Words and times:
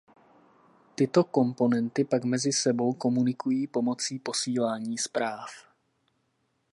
Tyto 0.95 1.21
komponenty 1.37 2.03
pak 2.03 2.23
mezi 2.23 2.51
sebou 2.53 2.93
komunikují 2.93 3.67
pomocí 3.67 4.19
posílání 4.19 4.97
zpráv. 4.97 5.49